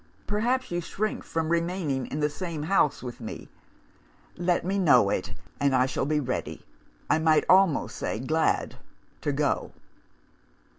[0.25, 3.49] Perhaps, you shrink from remaining in the same house with me?
[4.35, 6.65] Let me know it, and I shall be ready
[7.07, 8.77] I might almost say, glad
[9.21, 9.73] to go.